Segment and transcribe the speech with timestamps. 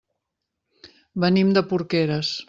[1.25, 2.33] Venim de Porqueres.